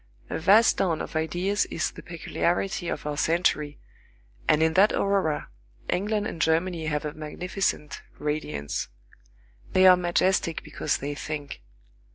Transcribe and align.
A 0.31 0.39
vast 0.39 0.77
dawn 0.77 0.99
of 0.99 1.15
ideas 1.15 1.65
is 1.67 1.91
the 1.91 2.01
peculiarity 2.01 2.87
of 2.87 3.05
our 3.05 3.15
century, 3.17 3.77
and 4.49 4.63
in 4.63 4.73
that 4.73 4.91
aurora 4.91 5.49
England 5.91 6.25
and 6.25 6.41
Germany 6.41 6.87
have 6.87 7.05
a 7.05 7.13
magnificent 7.13 8.01
radiance. 8.17 8.87
They 9.73 9.85
are 9.85 9.95
majestic 9.95 10.63
because 10.63 10.97
they 10.97 11.13
think. 11.13 11.61